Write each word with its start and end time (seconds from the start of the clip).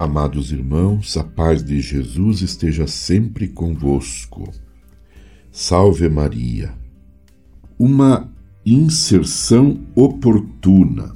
Amados 0.00 0.50
irmãos, 0.50 1.14
a 1.18 1.22
paz 1.22 1.62
de 1.62 1.78
Jesus 1.78 2.40
esteja 2.40 2.86
sempre 2.86 3.46
convosco. 3.46 4.50
Salve 5.52 6.08
Maria. 6.08 6.72
Uma 7.78 8.32
inserção 8.64 9.78
oportuna 9.94 11.14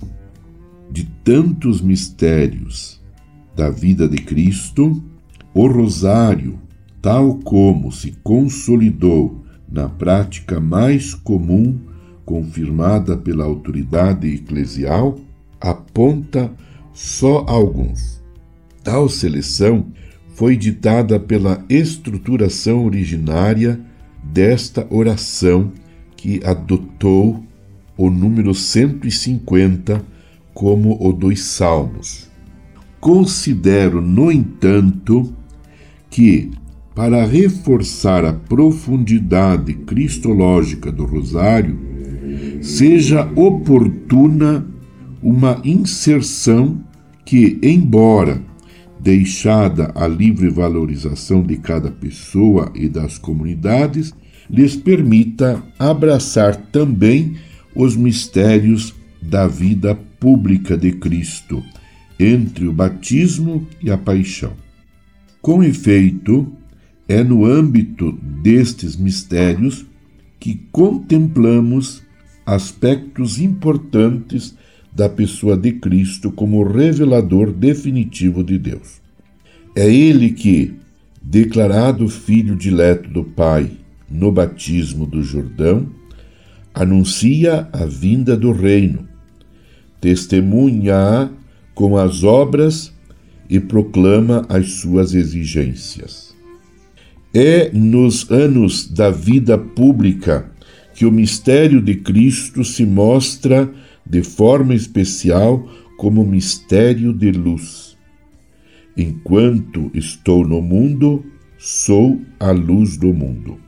de 0.90 1.04
tantos 1.24 1.80
mistérios 1.80 3.02
da 3.56 3.70
vida 3.70 4.06
de 4.06 4.18
Cristo, 4.18 5.02
o 5.54 5.66
rosário, 5.66 6.58
tal 7.00 7.36
como 7.36 7.90
se 7.90 8.12
consolidou 8.22 9.46
na 9.66 9.88
prática 9.88 10.60
mais 10.60 11.14
comum 11.14 11.80
confirmada 12.26 13.16
pela 13.16 13.46
autoridade 13.46 14.26
eclesial, 14.28 15.18
aponta 15.58 16.52
só 16.92 17.46
alguns. 17.48 18.22
Tal 18.84 19.08
seleção 19.08 19.86
foi 20.34 20.58
ditada 20.58 21.18
pela 21.18 21.64
estruturação 21.70 22.84
originária 22.84 23.80
desta 24.22 24.86
oração 24.90 25.72
que 26.14 26.40
adotou 26.44 27.42
o 27.96 28.10
número 28.10 28.54
150 28.54 30.04
como 30.52 30.98
o 31.00 31.12
dos 31.14 31.42
Salmos. 31.42 32.28
Considero, 33.00 34.02
no 34.02 34.30
entanto, 34.30 35.34
que, 36.10 36.50
para 36.94 37.24
reforçar 37.24 38.24
a 38.24 38.34
profundidade 38.34 39.72
cristológica 39.72 40.92
do 40.92 41.04
Rosário, 41.06 41.78
seja 42.60 43.30
oportuna 43.34 44.66
uma 45.22 45.60
inserção 45.64 46.80
que, 47.24 47.58
embora 47.62 48.42
deixada 49.04 49.92
à 49.94 50.08
livre 50.08 50.48
valorização 50.48 51.42
de 51.42 51.58
cada 51.58 51.90
pessoa 51.90 52.72
e 52.74 52.88
das 52.88 53.18
comunidades, 53.18 54.14
lhes 54.48 54.74
permita 54.76 55.62
abraçar 55.78 56.56
também 56.56 57.36
os 57.74 57.94
mistérios 57.94 58.94
da 59.20 59.46
vida 59.46 59.94
pública 60.18 60.74
de 60.74 60.92
Cristo, 60.92 61.62
entre 62.18 62.66
o 62.66 62.72
batismo 62.72 63.66
e 63.82 63.90
a 63.90 63.98
paixão. 63.98 64.54
Com 65.42 65.62
efeito, 65.62 66.50
é 67.06 67.22
no 67.22 67.44
âmbito 67.44 68.10
destes 68.42 68.96
mistérios 68.96 69.84
que 70.40 70.62
contemplamos 70.72 72.02
aspectos 72.46 73.38
importantes 73.38 74.56
da 74.94 75.08
pessoa 75.08 75.56
de 75.56 75.72
Cristo 75.72 76.30
como 76.30 76.62
revelador 76.62 77.50
definitivo 77.50 78.44
de 78.44 78.56
Deus. 78.56 79.00
É 79.74 79.92
ele 79.92 80.30
que, 80.30 80.74
declarado 81.20 82.08
filho 82.08 82.54
dileto 82.54 83.10
do 83.10 83.24
Pai 83.24 83.70
no 84.08 84.30
batismo 84.30 85.04
do 85.04 85.22
Jordão, 85.22 85.88
anuncia 86.72 87.68
a 87.72 87.84
vinda 87.84 88.36
do 88.36 88.52
reino, 88.52 89.08
testemunha 90.00 91.30
com 91.74 91.96
as 91.96 92.22
obras 92.22 92.92
e 93.50 93.58
proclama 93.58 94.46
as 94.48 94.74
suas 94.74 95.14
exigências. 95.14 96.34
É 97.32 97.70
nos 97.72 98.30
anos 98.30 98.88
da 98.88 99.10
vida 99.10 99.58
pública 99.58 100.50
que 100.94 101.04
o 101.04 101.10
mistério 101.10 101.82
de 101.82 101.96
Cristo 101.96 102.64
se 102.64 102.86
mostra 102.86 103.70
de 104.06 104.22
forma 104.22 104.74
especial 104.74 105.68
como 105.98 106.24
mistério 106.24 107.12
de 107.12 107.32
luz. 107.32 107.96
Enquanto 108.96 109.90
estou 109.92 110.46
no 110.46 110.62
mundo, 110.62 111.24
sou 111.58 112.20
a 112.38 112.52
luz 112.52 112.96
do 112.96 113.12
mundo. 113.12 113.58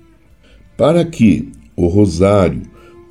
Para 0.77 1.05
que 1.05 1.49
o 1.75 1.89
rosário 1.89 2.63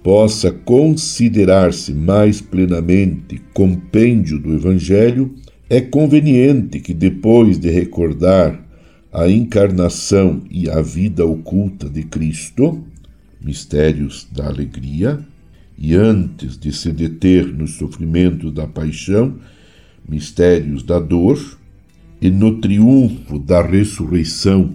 possa 0.01 0.51
considerar-se 0.51 1.93
mais 1.93 2.39
plenamente 2.39 3.41
compêndio 3.53 4.39
do 4.39 4.53
Evangelho, 4.53 5.33
é 5.69 5.81
conveniente 5.81 6.79
que, 6.79 6.93
depois 6.93 7.57
de 7.57 7.69
recordar 7.69 8.63
a 9.11 9.27
encarnação 9.27 10.43
e 10.49 10.69
a 10.69 10.79
vida 10.81 11.25
oculta 11.25 11.89
de 11.89 12.03
Cristo, 12.03 12.83
mistérios 13.45 14.27
da 14.31 14.47
alegria, 14.47 15.19
e 15.77 15.93
antes 15.93 16.57
de 16.57 16.73
se 16.73 16.91
deter 16.91 17.45
nos 17.45 17.75
sofrimentos 17.75 18.51
da 18.51 18.65
paixão, 18.65 19.35
mistérios 20.09 20.81
da 20.81 20.99
dor, 20.99 21.39
e 22.19 22.31
no 22.31 22.59
triunfo 22.59 23.37
da 23.37 23.61
ressurreição, 23.61 24.73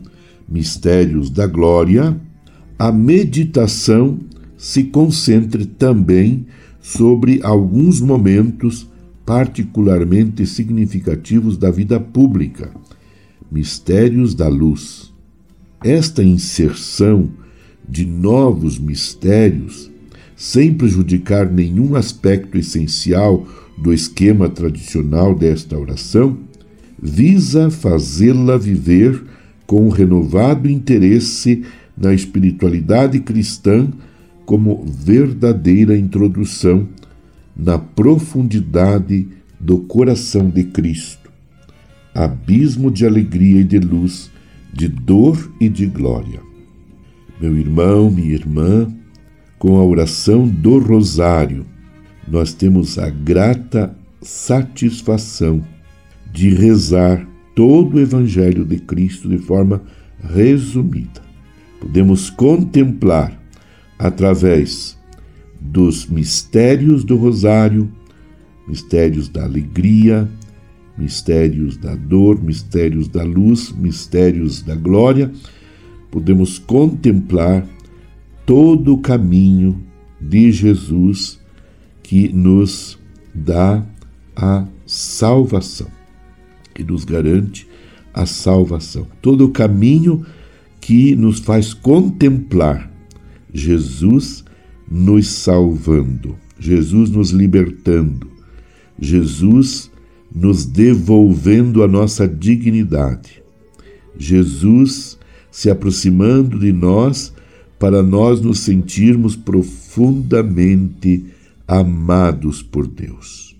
mistérios 0.48 1.31
da 1.31 1.48
glória, 1.48 2.16
a 2.78 2.92
meditação 2.92 4.20
se 4.56 4.84
concentre 4.84 5.66
também 5.66 6.47
sobre 6.81 7.41
alguns 7.42 8.00
momentos 8.00 8.88
particularmente 9.26 10.47
significativos 10.47 11.56
da 11.56 11.70
vida 11.70 11.98
pública, 11.98 12.70
mistérios 13.50 14.34
da 14.34 14.48
luz. 14.48 15.12
Esta 15.82 16.22
inserção 16.22 17.31
de 17.91 18.06
novos 18.06 18.78
mistérios 18.78 19.91
sem 20.37 20.73
prejudicar 20.73 21.51
nenhum 21.51 21.97
aspecto 21.97 22.56
essencial 22.56 23.47
do 23.77 23.93
esquema 23.93 24.49
tradicional 24.49 25.34
desta 25.34 25.77
oração, 25.77 26.39
visa 27.03 27.71
fazê-la 27.71 28.56
viver 28.56 29.23
com 29.67 29.87
um 29.87 29.91
renovado 29.91 30.69
interesse 30.71 31.62
na 31.97 32.15
espiritualidade 32.15 33.21
cristã 33.21 33.89
como 34.47 34.83
verdadeira 34.84 35.97
introdução 35.97 36.89
na 37.55 37.79
profundidade 37.79 39.29
do 39.61 39.79
coração 39.81 40.49
de 40.49 40.65
Cristo, 40.65 41.31
abismo 42.15 42.91
de 42.91 43.05
alegria 43.05 43.61
e 43.61 43.65
de 43.65 43.79
luz, 43.79 44.31
de 44.73 44.89
dor 44.89 45.53
e 45.61 45.69
de 45.69 45.84
glória. 45.84 46.50
Meu 47.41 47.56
irmão, 47.56 48.11
minha 48.11 48.34
irmã, 48.34 48.87
com 49.59 49.78
a 49.78 49.84
oração 49.84 50.47
do 50.47 50.78
Rosário, 50.78 51.65
nós 52.28 52.53
temos 52.53 52.99
a 52.99 53.09
grata 53.09 53.97
satisfação 54.21 55.65
de 56.31 56.50
rezar 56.50 57.27
todo 57.55 57.97
o 57.97 58.00
Evangelho 58.00 58.62
de 58.67 58.79
Cristo 58.79 59.27
de 59.27 59.39
forma 59.39 59.83
resumida. 60.23 61.23
Podemos 61.81 62.29
contemplar, 62.29 63.41
através 63.99 64.99
dos 65.59 66.06
mistérios 66.06 67.05
do 67.05 67.17
Rosário, 67.17 67.91
mistérios 68.69 69.31
da 69.31 69.45
alegria, 69.45 70.29
mistérios 70.97 71.79
da 71.79 71.95
dor, 71.95 72.43
mistérios 72.43 73.09
da 73.09 73.23
luz, 73.23 73.73
mistérios 73.73 74.61
da 74.61 74.75
glória, 74.75 75.33
podemos 76.10 76.59
contemplar 76.59 77.66
todo 78.44 78.94
o 78.94 78.98
caminho 78.98 79.81
de 80.21 80.50
Jesus 80.50 81.41
que 82.03 82.28
nos 82.28 82.98
dá 83.34 83.87
a 84.34 84.66
salvação, 84.84 85.88
que 86.75 86.82
nos 86.82 87.04
garante 87.04 87.66
a 88.12 88.26
salvação. 88.26 89.06
Todo 89.22 89.47
o 89.47 89.50
caminho 89.50 90.26
que 90.81 91.15
nos 91.15 91.38
faz 91.38 91.72
contemplar 91.72 92.91
Jesus 93.53 94.44
nos 94.90 95.29
salvando, 95.29 96.37
Jesus 96.58 97.11
nos 97.11 97.31
libertando, 97.31 98.29
Jesus 98.99 99.90
nos 100.35 100.64
devolvendo 100.64 101.82
a 101.82 101.88
nossa 101.88 102.26
dignidade, 102.26 103.43
Jesus 104.19 105.19
se 105.50 105.70
aproximando 105.70 106.58
de 106.58 106.73
nós 106.73 107.32
para 107.79 108.02
nós 108.02 108.41
nos 108.41 108.61
sentirmos 108.61 109.35
profundamente 109.35 111.25
amados 111.67 112.62
por 112.62 112.87
Deus. 112.87 113.56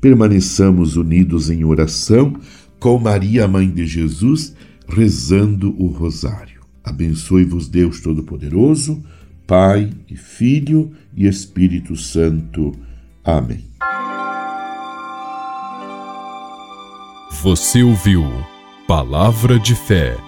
Permaneçamos 0.00 0.96
unidos 0.96 1.50
em 1.50 1.64
oração 1.64 2.34
com 2.80 2.98
Maria, 2.98 3.46
Mãe 3.46 3.68
de 3.68 3.86
Jesus, 3.86 4.54
rezando 4.88 5.74
o 5.78 5.88
Rosário. 5.88 6.62
Abençoe-vos, 6.82 7.68
Deus 7.68 8.00
Todo-Poderoso, 8.00 9.02
Pai 9.46 9.90
e 10.08 10.16
Filho 10.16 10.92
e 11.14 11.26
Espírito 11.26 11.94
Santo. 11.96 12.72
Amém. 13.22 13.64
Você 17.42 17.82
ouviu 17.82 18.24
Palavra 18.86 19.58
de 19.58 19.74
Fé 19.74 20.27